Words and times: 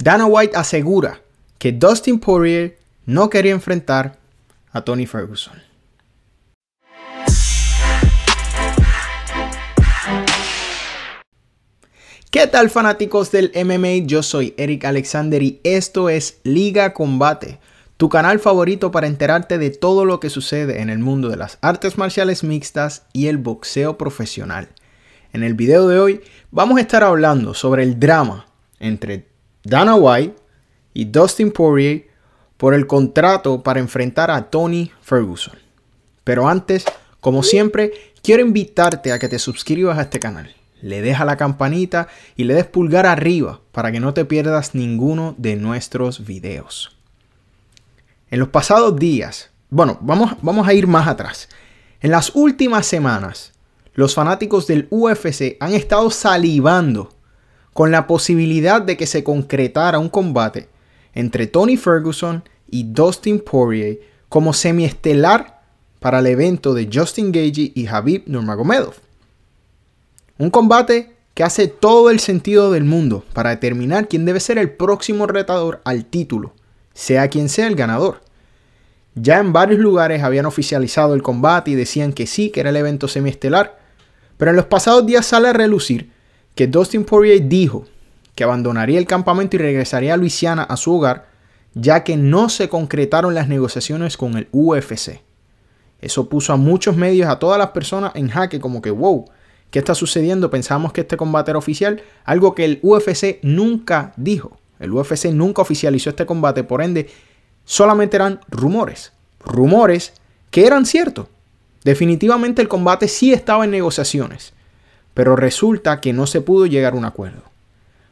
Dana 0.00 0.26
White 0.26 0.56
asegura 0.56 1.20
que 1.58 1.72
Dustin 1.72 2.20
Poirier 2.20 2.78
no 3.04 3.28
quería 3.28 3.50
enfrentar 3.50 4.16
a 4.70 4.82
Tony 4.82 5.06
Ferguson. 5.06 5.60
¿Qué 12.30 12.46
tal 12.46 12.70
fanáticos 12.70 13.32
del 13.32 13.50
MMA? 13.56 14.06
Yo 14.06 14.22
soy 14.22 14.54
Eric 14.56 14.84
Alexander 14.84 15.42
y 15.42 15.60
esto 15.64 16.08
es 16.08 16.38
Liga 16.44 16.94
Combate, 16.94 17.58
tu 17.96 18.08
canal 18.08 18.38
favorito 18.38 18.92
para 18.92 19.08
enterarte 19.08 19.58
de 19.58 19.70
todo 19.70 20.04
lo 20.04 20.20
que 20.20 20.30
sucede 20.30 20.80
en 20.80 20.90
el 20.90 21.00
mundo 21.00 21.28
de 21.28 21.38
las 21.38 21.58
artes 21.60 21.98
marciales 21.98 22.44
mixtas 22.44 23.02
y 23.12 23.26
el 23.26 23.38
boxeo 23.38 23.98
profesional. 23.98 24.68
En 25.32 25.42
el 25.42 25.54
video 25.54 25.88
de 25.88 25.98
hoy 25.98 26.20
vamos 26.52 26.78
a 26.78 26.82
estar 26.82 27.02
hablando 27.02 27.52
sobre 27.52 27.82
el 27.82 27.98
drama 27.98 28.46
entre 28.78 29.26
Dana 29.68 29.94
White 29.94 30.36
y 30.94 31.04
Dustin 31.04 31.50
Poirier 31.50 32.08
por 32.56 32.74
el 32.74 32.86
contrato 32.86 33.62
para 33.62 33.80
enfrentar 33.80 34.30
a 34.30 34.50
Tony 34.50 34.90
Ferguson. 35.00 35.58
Pero 36.24 36.48
antes, 36.48 36.84
como 37.20 37.42
siempre, 37.42 37.92
quiero 38.22 38.42
invitarte 38.42 39.12
a 39.12 39.18
que 39.18 39.28
te 39.28 39.38
suscribas 39.38 39.98
a 39.98 40.02
este 40.02 40.18
canal 40.18 40.54
le 40.80 41.02
deja 41.02 41.24
la 41.24 41.36
campanita 41.36 42.08
y 42.36 42.44
le 42.44 42.54
des 42.54 42.66
pulgar 42.66 43.06
arriba 43.06 43.60
para 43.72 43.92
que 43.92 44.00
no 44.00 44.14
te 44.14 44.24
pierdas 44.24 44.74
ninguno 44.74 45.34
de 45.38 45.56
nuestros 45.56 46.24
videos. 46.24 46.96
En 48.30 48.40
los 48.40 48.48
pasados 48.48 48.96
días, 48.96 49.50
bueno, 49.70 49.98
vamos, 50.00 50.32
vamos 50.42 50.68
a 50.68 50.74
ir 50.74 50.86
más 50.86 51.08
atrás. 51.08 51.48
En 52.00 52.10
las 52.10 52.34
últimas 52.34 52.86
semanas, 52.86 53.52
los 53.94 54.14
fanáticos 54.14 54.66
del 54.66 54.86
UFC 54.90 55.56
han 55.60 55.74
estado 55.74 56.10
salivando 56.10 57.10
con 57.72 57.90
la 57.90 58.06
posibilidad 58.06 58.82
de 58.82 58.96
que 58.96 59.06
se 59.06 59.22
concretara 59.24 59.98
un 59.98 60.08
combate 60.08 60.68
entre 61.14 61.46
Tony 61.46 61.76
Ferguson 61.76 62.42
y 62.70 62.84
Dustin 62.84 63.40
Poirier 63.40 64.00
como 64.28 64.52
semiestelar 64.52 65.62
para 66.00 66.20
el 66.20 66.26
evento 66.26 66.74
de 66.74 66.88
Justin 66.92 67.32
Gagey 67.32 67.72
y 67.74 67.86
Habib 67.86 68.24
Nurmagomedov. 68.26 68.94
Un 70.38 70.50
combate 70.50 71.16
que 71.34 71.44
hace 71.44 71.68
todo 71.68 72.10
el 72.10 72.20
sentido 72.20 72.70
del 72.72 72.84
mundo 72.84 73.24
para 73.32 73.50
determinar 73.50 74.08
quién 74.08 74.24
debe 74.24 74.40
ser 74.40 74.58
el 74.58 74.70
próximo 74.70 75.26
retador 75.26 75.80
al 75.84 76.04
título, 76.04 76.52
sea 76.94 77.28
quien 77.28 77.48
sea 77.48 77.66
el 77.66 77.76
ganador. 77.76 78.20
Ya 79.14 79.38
en 79.38 79.52
varios 79.52 79.80
lugares 79.80 80.22
habían 80.22 80.46
oficializado 80.46 81.14
el 81.14 81.22
combate 81.22 81.72
y 81.72 81.74
decían 81.74 82.12
que 82.12 82.26
sí, 82.26 82.50
que 82.50 82.60
era 82.60 82.70
el 82.70 82.76
evento 82.76 83.08
semiestelar, 83.08 83.78
pero 84.36 84.50
en 84.50 84.56
los 84.56 84.66
pasados 84.66 85.06
días 85.06 85.26
sale 85.26 85.48
a 85.48 85.52
relucir 85.52 86.10
que 86.58 86.66
Dustin 86.66 87.04
Poirier 87.04 87.48
dijo 87.48 87.84
que 88.34 88.42
abandonaría 88.42 88.98
el 88.98 89.06
campamento 89.06 89.54
y 89.54 89.60
regresaría 89.60 90.14
a 90.14 90.16
Luisiana 90.16 90.64
a 90.64 90.76
su 90.76 90.92
hogar, 90.92 91.28
ya 91.72 92.02
que 92.02 92.16
no 92.16 92.48
se 92.48 92.68
concretaron 92.68 93.32
las 93.32 93.46
negociaciones 93.46 94.16
con 94.16 94.36
el 94.36 94.48
UFC. 94.50 95.20
Eso 96.00 96.28
puso 96.28 96.52
a 96.52 96.56
muchos 96.56 96.96
medios, 96.96 97.28
a 97.28 97.38
todas 97.38 97.60
las 97.60 97.68
personas 97.68 98.10
en 98.16 98.28
jaque 98.28 98.58
como 98.58 98.82
que, 98.82 98.90
wow, 98.90 99.26
¿Qué 99.70 99.78
está 99.78 99.94
sucediendo? 99.94 100.50
Pensamos 100.50 100.92
que 100.92 101.02
este 101.02 101.16
combate 101.16 101.52
era 101.52 101.58
oficial, 101.58 102.02
algo 102.24 102.56
que 102.56 102.64
el 102.64 102.80
UFC 102.82 103.38
nunca 103.42 104.12
dijo. 104.16 104.58
El 104.80 104.92
UFC 104.92 105.26
nunca 105.26 105.62
oficializó 105.62 106.10
este 106.10 106.26
combate, 106.26 106.64
por 106.64 106.82
ende, 106.82 107.08
solamente 107.64 108.16
eran 108.16 108.40
rumores. 108.48 109.12
Rumores 109.44 110.12
que 110.50 110.66
eran 110.66 110.86
ciertos. 110.86 111.28
Definitivamente 111.84 112.62
el 112.62 112.68
combate 112.68 113.06
sí 113.06 113.32
estaba 113.32 113.64
en 113.64 113.70
negociaciones, 113.70 114.54
pero 115.18 115.34
resulta 115.34 116.00
que 116.00 116.12
no 116.12 116.28
se 116.28 116.40
pudo 116.40 116.66
llegar 116.66 116.92
a 116.92 116.96
un 116.96 117.04
acuerdo. 117.04 117.42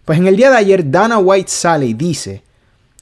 Pues 0.05 0.19
en 0.19 0.27
el 0.27 0.35
día 0.35 0.51
de 0.51 0.57
ayer 0.57 0.91
Dana 0.91 1.19
White 1.19 1.49
sale 1.49 1.87
y 1.87 1.95
dice, 1.95 2.43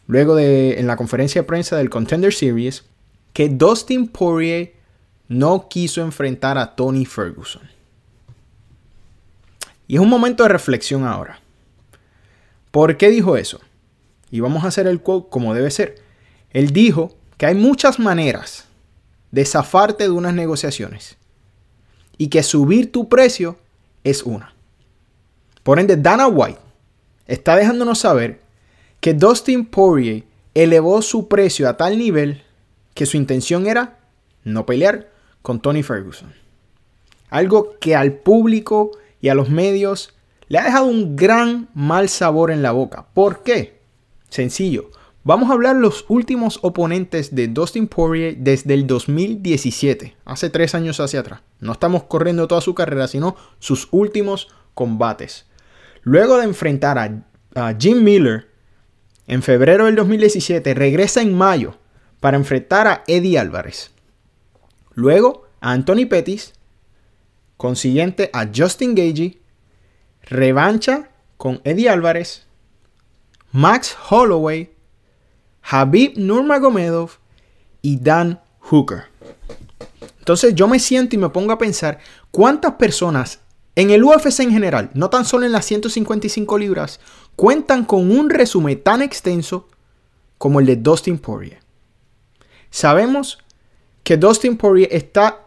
luego 0.06 0.34
de 0.34 0.78
en 0.78 0.86
la 0.86 0.96
conferencia 0.96 1.40
de 1.40 1.46
prensa 1.46 1.78
del 1.78 1.88
Contender 1.88 2.34
Series, 2.34 2.84
que 3.32 3.48
Dustin 3.48 4.06
Poirier 4.08 4.74
no 5.28 5.70
quiso 5.70 6.02
enfrentar 6.02 6.58
a 6.58 6.76
Tony 6.76 7.06
Ferguson. 7.06 7.62
Y 9.88 9.94
es 9.94 10.02
un 10.02 10.10
momento 10.10 10.42
de 10.42 10.50
reflexión 10.50 11.06
ahora. 11.06 11.40
¿Por 12.70 12.98
qué 12.98 13.08
dijo 13.08 13.38
eso? 13.38 13.58
Y 14.30 14.40
vamos 14.40 14.64
a 14.64 14.68
hacer 14.68 14.86
el 14.86 15.00
quote 15.00 15.30
como 15.30 15.54
debe 15.54 15.70
ser. 15.70 15.94
Él 16.50 16.74
dijo 16.74 17.16
que 17.38 17.46
hay 17.46 17.54
muchas 17.54 17.98
maneras 17.98 18.66
de 19.30 19.46
zafarte 19.46 20.04
de 20.04 20.10
unas 20.10 20.34
negociaciones 20.34 21.16
y 22.18 22.28
que 22.28 22.42
subir 22.42 22.92
tu 22.92 23.08
precio 23.08 23.63
es 24.04 24.22
una. 24.22 24.54
Por 25.62 25.80
ende, 25.80 25.96
Dana 25.96 26.28
White 26.28 26.60
está 27.26 27.56
dejándonos 27.56 27.98
saber 27.98 28.40
que 29.00 29.14
Dustin 29.14 29.66
Poirier 29.66 30.24
elevó 30.54 31.02
su 31.02 31.28
precio 31.28 31.68
a 31.68 31.76
tal 31.76 31.98
nivel 31.98 32.42
que 32.94 33.06
su 33.06 33.16
intención 33.16 33.66
era 33.66 33.98
no 34.44 34.66
pelear 34.66 35.10
con 35.42 35.60
Tony 35.60 35.82
Ferguson. 35.82 36.32
Algo 37.28 37.78
que 37.80 37.96
al 37.96 38.12
público 38.12 38.92
y 39.20 39.28
a 39.28 39.34
los 39.34 39.50
medios 39.50 40.14
le 40.48 40.58
ha 40.58 40.64
dejado 40.64 40.86
un 40.86 41.16
gran 41.16 41.68
mal 41.74 42.08
sabor 42.08 42.50
en 42.50 42.62
la 42.62 42.72
boca. 42.72 43.06
¿Por 43.14 43.42
qué? 43.42 43.80
Sencillo. 44.28 44.90
Vamos 45.24 45.50
a 45.50 45.54
hablar 45.54 45.76
los 45.76 46.04
últimos 46.08 46.58
oponentes 46.62 47.34
de 47.34 47.48
Dustin 47.48 47.88
Poirier 47.88 48.36
desde 48.36 48.74
el 48.74 48.86
2017, 48.86 50.14
hace 50.24 50.50
tres 50.50 50.74
años 50.74 51.00
hacia 51.00 51.20
atrás. 51.20 51.40
No 51.60 51.72
estamos 51.72 52.04
corriendo 52.04 52.46
toda 52.46 52.60
su 52.60 52.74
carrera, 52.74 53.08
sino 53.08 53.34
sus 53.58 53.88
últimos 53.90 54.48
combates. 54.74 55.46
Luego 56.02 56.36
de 56.36 56.44
enfrentar 56.44 56.98
a, 56.98 57.24
a 57.54 57.74
Jim 57.78 58.04
Miller 58.04 58.50
en 59.26 59.42
febrero 59.42 59.86
del 59.86 59.96
2017, 59.96 60.74
regresa 60.74 61.22
en 61.22 61.34
mayo 61.34 61.78
para 62.20 62.36
enfrentar 62.36 62.86
a 62.86 63.02
Eddie 63.06 63.38
Álvarez. 63.38 63.92
Luego 64.94 65.46
a 65.60 65.72
Anthony 65.72 66.06
Pettis 66.06 66.52
Consiguiente 67.56 68.30
a 68.32 68.48
Justin 68.54 68.94
Gagey, 68.94 69.40
revancha 70.22 71.10
con 71.36 71.60
Eddie 71.64 71.88
Álvarez, 71.88 72.46
Max 73.52 73.96
Holloway, 74.10 74.73
Habib 75.66 76.18
Nurmagomedov 76.18 77.10
y 77.80 77.98
Dan 77.98 78.40
Hooker. 78.60 79.04
Entonces 80.18 80.54
yo 80.54 80.68
me 80.68 80.78
siento 80.78 81.16
y 81.16 81.18
me 81.18 81.30
pongo 81.30 81.52
a 81.52 81.58
pensar 81.58 81.98
cuántas 82.30 82.74
personas 82.74 83.40
en 83.76 83.90
el 83.90 84.04
UFC 84.04 84.40
en 84.40 84.52
general, 84.52 84.90
no 84.94 85.10
tan 85.10 85.24
solo 85.24 85.46
en 85.46 85.52
las 85.52 85.64
155 85.64 86.58
libras, 86.58 87.00
cuentan 87.34 87.84
con 87.84 88.10
un 88.10 88.30
resumen 88.30 88.80
tan 88.82 89.02
extenso 89.02 89.68
como 90.38 90.60
el 90.60 90.66
de 90.66 90.76
Dustin 90.76 91.18
Poirier. 91.18 91.58
Sabemos 92.70 93.38
que 94.02 94.16
Dustin 94.16 94.56
Poirier 94.56 94.88
está 94.92 95.40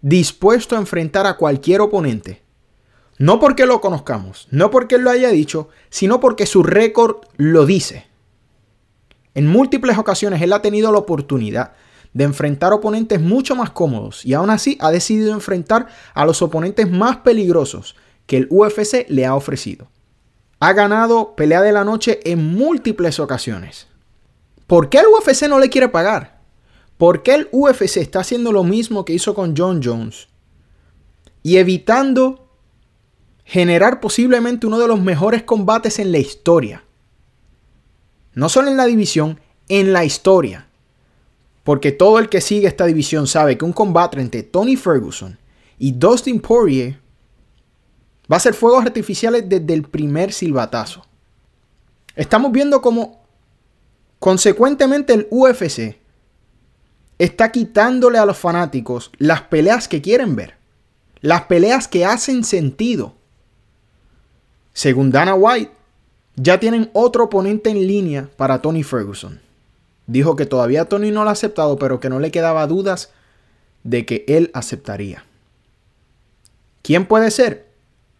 dispuesto 0.00 0.76
a 0.76 0.78
enfrentar 0.78 1.26
a 1.26 1.36
cualquier 1.36 1.80
oponente. 1.80 2.42
No 3.18 3.38
porque 3.38 3.66
lo 3.66 3.80
conozcamos, 3.80 4.48
no 4.50 4.70
porque 4.70 4.96
él 4.96 5.02
lo 5.02 5.10
haya 5.10 5.28
dicho, 5.28 5.68
sino 5.90 6.20
porque 6.20 6.46
su 6.46 6.62
récord 6.62 7.18
lo 7.36 7.66
dice. 7.66 8.06
En 9.34 9.46
múltiples 9.46 9.98
ocasiones 9.98 10.40
él 10.42 10.52
ha 10.52 10.62
tenido 10.62 10.92
la 10.92 10.98
oportunidad 10.98 11.72
de 12.12 12.24
enfrentar 12.24 12.72
oponentes 12.72 13.20
mucho 13.20 13.56
más 13.56 13.70
cómodos 13.70 14.24
y 14.24 14.34
aún 14.34 14.50
así 14.50 14.78
ha 14.80 14.90
decidido 14.90 15.32
enfrentar 15.32 15.88
a 16.14 16.24
los 16.24 16.40
oponentes 16.42 16.90
más 16.90 17.18
peligrosos 17.18 17.96
que 18.26 18.36
el 18.38 18.46
UFC 18.50 19.06
le 19.08 19.26
ha 19.26 19.34
ofrecido. 19.34 19.88
Ha 20.60 20.72
ganado 20.72 21.34
pelea 21.34 21.60
de 21.60 21.72
la 21.72 21.84
noche 21.84 22.20
en 22.24 22.54
múltiples 22.54 23.18
ocasiones. 23.18 23.88
¿Por 24.66 24.88
qué 24.88 24.98
el 24.98 25.06
UFC 25.06 25.48
no 25.48 25.58
le 25.58 25.68
quiere 25.68 25.88
pagar? 25.88 26.40
¿Por 26.96 27.22
qué 27.22 27.34
el 27.34 27.48
UFC 27.50 27.96
está 27.98 28.20
haciendo 28.20 28.52
lo 28.52 28.62
mismo 28.62 29.04
que 29.04 29.12
hizo 29.12 29.34
con 29.34 29.54
John 29.56 29.80
Jones? 29.82 30.28
Y 31.42 31.56
evitando 31.56 32.48
generar 33.44 34.00
posiblemente 34.00 34.66
uno 34.66 34.78
de 34.78 34.88
los 34.88 35.00
mejores 35.00 35.42
combates 35.42 35.98
en 35.98 36.12
la 36.12 36.18
historia. 36.18 36.83
No 38.34 38.48
solo 38.48 38.68
en 38.68 38.76
la 38.76 38.86
división, 38.86 39.40
en 39.68 39.92
la 39.92 40.04
historia. 40.04 40.66
Porque 41.62 41.92
todo 41.92 42.18
el 42.18 42.28
que 42.28 42.40
sigue 42.40 42.66
esta 42.66 42.86
división 42.86 43.26
sabe 43.26 43.56
que 43.56 43.64
un 43.64 43.72
combate 43.72 44.20
entre 44.20 44.42
Tony 44.42 44.76
Ferguson 44.76 45.38
y 45.78 45.92
Dustin 45.92 46.40
Poirier 46.40 46.98
va 48.30 48.36
a 48.36 48.40
ser 48.40 48.54
fuegos 48.54 48.84
artificiales 48.84 49.48
desde 49.48 49.72
el 49.72 49.82
primer 49.82 50.32
silbatazo. 50.32 51.06
Estamos 52.16 52.52
viendo 52.52 52.80
como 52.80 53.24
consecuentemente 54.18 55.14
el 55.14 55.26
UFC 55.30 55.98
está 57.18 57.50
quitándole 57.52 58.18
a 58.18 58.26
los 58.26 58.38
fanáticos 58.38 59.10
las 59.18 59.42
peleas 59.42 59.88
que 59.88 60.02
quieren 60.02 60.36
ver. 60.36 60.56
Las 61.20 61.42
peleas 61.42 61.88
que 61.88 62.04
hacen 62.04 62.44
sentido. 62.44 63.14
Según 64.72 65.10
Dana 65.10 65.34
White, 65.34 65.72
ya 66.36 66.58
tienen 66.58 66.90
otro 66.92 67.24
oponente 67.24 67.70
en 67.70 67.86
línea 67.86 68.28
para 68.36 68.60
Tony 68.60 68.82
Ferguson. 68.82 69.40
Dijo 70.06 70.36
que 70.36 70.46
todavía 70.46 70.86
Tony 70.86 71.10
no 71.10 71.24
lo 71.24 71.30
ha 71.30 71.32
aceptado, 71.32 71.78
pero 71.78 72.00
que 72.00 72.10
no 72.10 72.18
le 72.18 72.30
quedaba 72.30 72.66
dudas 72.66 73.12
de 73.84 74.04
que 74.04 74.24
él 74.28 74.50
aceptaría. 74.54 75.24
¿Quién 76.82 77.06
puede 77.06 77.30
ser? 77.30 77.68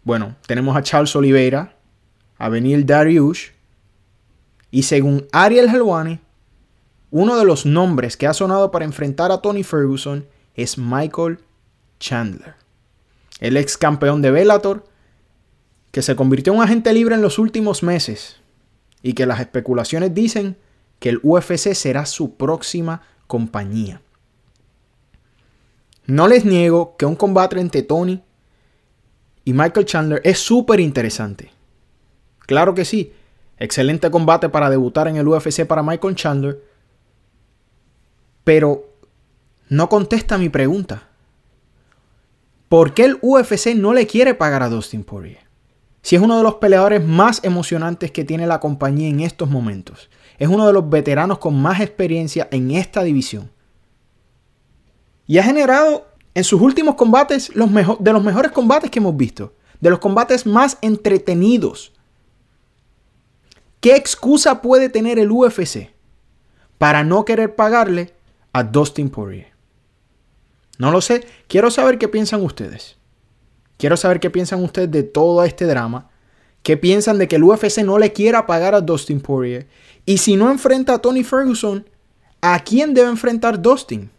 Bueno, 0.04 0.36
tenemos 0.46 0.76
a 0.76 0.82
Charles 0.82 1.14
Oliveira, 1.16 1.74
a 2.38 2.48
Benil 2.48 2.84
Dariush 2.84 3.50
Y 4.70 4.82
según 4.82 5.26
Ariel 5.32 5.68
Helwani, 5.68 6.20
uno 7.10 7.36
de 7.36 7.44
los 7.44 7.64
nombres 7.64 8.16
que 8.16 8.26
ha 8.26 8.34
sonado 8.34 8.70
para 8.70 8.84
enfrentar 8.84 9.30
a 9.30 9.38
Tony 9.38 9.62
Ferguson 9.62 10.26
es 10.54 10.78
Michael 10.78 11.38
Chandler, 12.00 12.54
el 13.40 13.56
ex 13.56 13.78
campeón 13.78 14.20
de 14.20 14.30
Bellator, 14.30 14.84
que 15.94 16.02
se 16.02 16.16
convirtió 16.16 16.52
en 16.52 16.58
un 16.58 16.64
agente 16.64 16.92
libre 16.92 17.14
en 17.14 17.22
los 17.22 17.38
últimos 17.38 17.84
meses 17.84 18.40
y 19.00 19.12
que 19.12 19.26
las 19.26 19.38
especulaciones 19.38 20.12
dicen 20.12 20.56
que 20.98 21.08
el 21.08 21.20
UFC 21.22 21.72
será 21.72 22.04
su 22.04 22.34
próxima 22.34 23.02
compañía. 23.28 24.02
No 26.06 26.26
les 26.26 26.44
niego 26.44 26.96
que 26.96 27.06
un 27.06 27.14
combate 27.14 27.60
entre 27.60 27.84
Tony 27.84 28.24
y 29.44 29.52
Michael 29.52 29.86
Chandler 29.86 30.20
es 30.24 30.40
súper 30.40 30.80
interesante. 30.80 31.52
Claro 32.40 32.74
que 32.74 32.84
sí, 32.84 33.12
excelente 33.56 34.10
combate 34.10 34.48
para 34.48 34.70
debutar 34.70 35.06
en 35.06 35.14
el 35.14 35.28
UFC 35.28 35.64
para 35.64 35.84
Michael 35.84 36.16
Chandler, 36.16 36.60
pero 38.42 38.96
no 39.68 39.88
contesta 39.88 40.38
mi 40.38 40.48
pregunta. 40.48 41.06
¿Por 42.68 42.94
qué 42.94 43.04
el 43.04 43.18
UFC 43.22 43.76
no 43.76 43.94
le 43.94 44.08
quiere 44.08 44.34
pagar 44.34 44.64
a 44.64 44.68
Dustin 44.68 45.04
Poirier? 45.04 45.43
Si 46.04 46.16
es 46.16 46.20
uno 46.20 46.36
de 46.36 46.42
los 46.42 46.56
peleadores 46.56 47.02
más 47.02 47.42
emocionantes 47.44 48.10
que 48.10 48.24
tiene 48.24 48.46
la 48.46 48.60
compañía 48.60 49.08
en 49.08 49.20
estos 49.20 49.48
momentos. 49.48 50.10
Es 50.38 50.48
uno 50.48 50.66
de 50.66 50.72
los 50.74 50.90
veteranos 50.90 51.38
con 51.38 51.58
más 51.58 51.80
experiencia 51.80 52.46
en 52.50 52.72
esta 52.72 53.02
división. 53.02 53.50
Y 55.26 55.38
ha 55.38 55.42
generado 55.42 56.06
en 56.34 56.44
sus 56.44 56.60
últimos 56.60 56.96
combates 56.96 57.56
los 57.56 57.70
de 57.72 58.12
los 58.12 58.22
mejores 58.22 58.52
combates 58.52 58.90
que 58.90 58.98
hemos 58.98 59.16
visto. 59.16 59.54
De 59.80 59.88
los 59.88 59.98
combates 59.98 60.44
más 60.44 60.76
entretenidos. 60.82 61.94
¿Qué 63.80 63.96
excusa 63.96 64.60
puede 64.60 64.90
tener 64.90 65.18
el 65.18 65.30
UFC 65.30 65.88
para 66.76 67.02
no 67.02 67.24
querer 67.24 67.56
pagarle 67.56 68.12
a 68.52 68.62
Dustin 68.62 69.08
Poirier? 69.08 69.54
No 70.76 70.90
lo 70.90 71.00
sé. 71.00 71.26
Quiero 71.48 71.70
saber 71.70 71.96
qué 71.96 72.08
piensan 72.08 72.42
ustedes. 72.42 72.98
Quiero 73.76 73.96
saber 73.96 74.20
qué 74.20 74.30
piensan 74.30 74.62
ustedes 74.62 74.90
de 74.90 75.02
todo 75.02 75.44
este 75.44 75.66
drama. 75.66 76.10
¿Qué 76.62 76.76
piensan 76.76 77.18
de 77.18 77.28
que 77.28 77.36
el 77.36 77.44
UFC 77.44 77.82
no 77.84 77.98
le 77.98 78.12
quiera 78.12 78.46
pagar 78.46 78.74
a 78.74 78.80
Dustin 78.80 79.20
Poirier? 79.20 79.68
Y 80.06 80.18
si 80.18 80.36
no 80.36 80.50
enfrenta 80.50 80.94
a 80.94 80.98
Tony 80.98 81.22
Ferguson, 81.22 81.86
¿a 82.40 82.58
quién 82.60 82.94
debe 82.94 83.08
enfrentar 83.08 83.60
Dustin? 83.60 84.10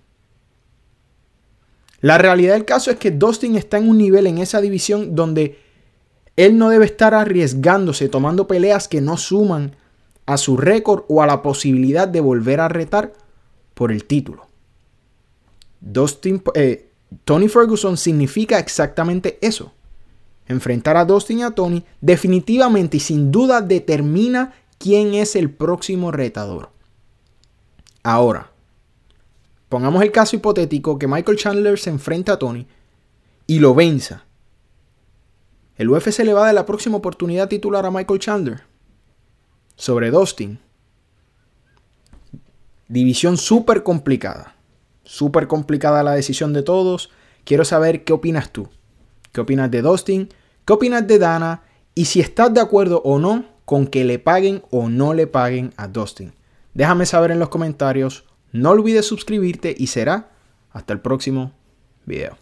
La 2.02 2.18
realidad 2.20 2.54
del 2.54 2.66
caso 2.66 2.92
es 2.92 2.98
que 2.98 3.10
Dustin 3.10 3.56
está 3.56 3.78
en 3.78 3.90
un 3.90 3.98
nivel 3.98 4.28
en 4.28 4.38
esa 4.38 4.62
división 4.62 5.16
donde 5.16 5.58
él 6.36 6.58
no 6.58 6.70
debe 6.70 6.86
estar 6.86 7.14
arriesgándose, 7.14 8.10
tomando 8.10 8.48
peleas 8.48 8.88
que 8.88 9.02
no 9.02 9.18
suman 9.18 9.76
a 10.26 10.38
su 10.38 10.58
récord 10.58 11.06
o 11.08 11.22
a 11.22 11.28
la 11.28 11.42
posibilidad 11.42 12.08
de 12.08 12.20
volver 12.20 12.60
a 12.60 12.68
retar 12.68 13.14
por 13.74 13.92
el 13.92 14.06
título. 14.06 14.48
Dustin, 15.82 16.44
eh, 16.56 16.90
Tony 17.24 17.48
Ferguson 17.48 17.98
significa 17.98 18.60
exactamente 18.60 19.38
eso. 19.42 19.74
Enfrentar 20.48 20.98
a 20.98 21.06
Dustin 21.06 21.40
y 21.40 21.44
a 21.44 21.52
Tony 21.52 21.84
definitivamente 22.02 22.98
y 22.98 23.00
sin 23.00 23.32
duda 23.32 23.62
determina 23.62 24.54
quién 24.78 25.14
es 25.14 25.36
el 25.36 25.50
próximo 25.50 26.12
retador. 26.12 26.70
Ahora, 28.04 28.52
pongamos 29.70 30.04
el 30.04 30.12
caso 30.12 30.36
hipotético 30.36 31.00
que 31.00 31.08
Michael 31.08 31.38
Chandler 31.38 31.80
se 31.80 31.90
enfrenta 31.90 32.34
a 32.34 32.40
Tony 32.40 32.68
y 33.48 33.60
lo 33.60 33.74
venza. 33.74 34.26
¿El 35.78 35.90
UFC 35.90 36.20
le 36.20 36.34
va 36.34 36.46
dar 36.46 36.54
la 36.54 36.66
próxima 36.66 36.98
oportunidad 36.98 37.50
titular 37.50 37.86
a 37.86 37.92
Michael 37.92 38.20
Chandler? 38.20 38.64
Sobre 39.76 40.10
Dustin. 40.12 40.60
División 42.88 43.38
súper 43.38 43.84
complicada. 43.84 44.55
Súper 45.06 45.48
complicada 45.48 46.04
la 46.04 46.12
decisión 46.12 46.52
de 46.52 46.64
todos. 46.64 47.10
Quiero 47.46 47.64
saber 47.64 48.04
qué 48.04 48.12
opinas 48.12 48.52
tú. 48.52 48.68
¿Qué 49.32 49.42
opinas 49.42 49.72
de 49.72 49.82
Dustin? 49.82 50.30
¿Qué 50.66 50.74
opinas 50.74 51.08
de 51.08 51.20
Dana? 51.20 51.64
Y 51.94 52.06
si 52.06 52.20
estás 52.20 52.54
de 52.54 52.62
acuerdo 52.62 53.02
o 53.06 53.20
no 53.20 53.46
con 53.66 53.88
que 53.88 54.04
le 54.04 54.20
paguen 54.20 54.64
o 54.72 54.90
no 54.90 55.14
le 55.14 55.28
paguen 55.28 55.74
a 55.78 55.88
Dustin. 55.88 56.34
Déjame 56.74 57.06
saber 57.06 57.32
en 57.32 57.40
los 57.40 57.50
comentarios. 57.50 58.26
No 58.52 58.72
olvides 58.72 59.06
suscribirte 59.06 59.76
y 59.78 59.88
será 59.88 60.32
hasta 60.72 60.94
el 60.94 61.00
próximo 61.00 61.54
video. 62.06 62.38